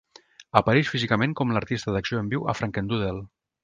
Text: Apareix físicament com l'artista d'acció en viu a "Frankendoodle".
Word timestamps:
Apareix 0.61 0.89
físicament 0.93 1.37
com 1.43 1.55
l'artista 1.59 1.97
d'acció 1.99 2.25
en 2.25 2.35
viu 2.35 2.53
a 2.53 2.61
"Frankendoodle". 2.63 3.27